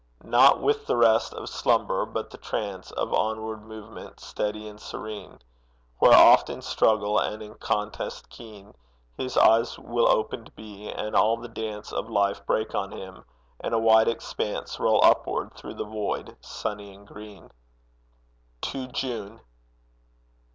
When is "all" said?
11.15-11.37